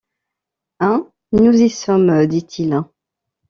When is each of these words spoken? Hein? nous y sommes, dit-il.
Hein? 0.79 1.07
nous 1.31 1.53
y 1.61 1.69
sommes, 1.69 2.25
dit-il. 2.25 2.81